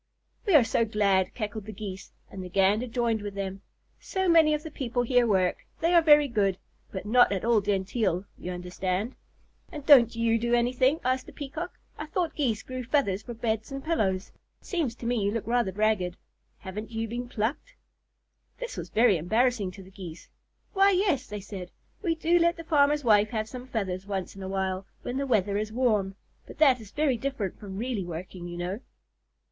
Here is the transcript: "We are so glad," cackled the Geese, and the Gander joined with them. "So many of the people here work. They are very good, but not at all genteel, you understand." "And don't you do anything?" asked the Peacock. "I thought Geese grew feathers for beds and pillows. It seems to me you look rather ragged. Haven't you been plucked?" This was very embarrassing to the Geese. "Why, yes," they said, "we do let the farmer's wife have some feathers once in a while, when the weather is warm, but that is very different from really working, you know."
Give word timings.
"We 0.47 0.55
are 0.55 0.63
so 0.63 0.83
glad," 0.83 1.35
cackled 1.35 1.65
the 1.67 1.71
Geese, 1.71 2.11
and 2.31 2.43
the 2.43 2.49
Gander 2.49 2.87
joined 2.87 3.21
with 3.21 3.35
them. 3.35 3.61
"So 3.99 4.27
many 4.27 4.55
of 4.55 4.63
the 4.63 4.71
people 4.71 5.03
here 5.03 5.27
work. 5.27 5.57
They 5.79 5.93
are 5.93 6.01
very 6.01 6.27
good, 6.27 6.57
but 6.91 7.05
not 7.05 7.31
at 7.31 7.45
all 7.45 7.61
genteel, 7.61 8.25
you 8.35 8.51
understand." 8.51 9.15
"And 9.71 9.85
don't 9.85 10.15
you 10.15 10.39
do 10.39 10.55
anything?" 10.55 11.01
asked 11.05 11.27
the 11.27 11.31
Peacock. 11.31 11.77
"I 11.99 12.07
thought 12.07 12.33
Geese 12.33 12.63
grew 12.63 12.83
feathers 12.83 13.21
for 13.21 13.35
beds 13.35 13.71
and 13.71 13.83
pillows. 13.83 14.31
It 14.59 14.65
seems 14.65 14.95
to 14.95 15.05
me 15.05 15.21
you 15.23 15.29
look 15.29 15.45
rather 15.45 15.71
ragged. 15.71 16.17
Haven't 16.57 16.89
you 16.89 17.07
been 17.07 17.29
plucked?" 17.29 17.75
This 18.57 18.77
was 18.77 18.89
very 18.89 19.17
embarrassing 19.17 19.69
to 19.69 19.83
the 19.83 19.91
Geese. 19.91 20.29
"Why, 20.73 20.89
yes," 20.89 21.27
they 21.27 21.41
said, 21.41 21.69
"we 22.01 22.15
do 22.15 22.39
let 22.39 22.57
the 22.57 22.63
farmer's 22.63 23.03
wife 23.03 23.29
have 23.29 23.47
some 23.47 23.67
feathers 23.67 24.07
once 24.07 24.35
in 24.35 24.41
a 24.41 24.49
while, 24.49 24.87
when 25.03 25.17
the 25.17 25.27
weather 25.27 25.59
is 25.59 25.71
warm, 25.71 26.15
but 26.47 26.57
that 26.57 26.81
is 26.81 26.89
very 26.89 27.17
different 27.17 27.59
from 27.59 27.77
really 27.77 28.03
working, 28.03 28.47
you 28.47 28.57
know." 28.57 28.79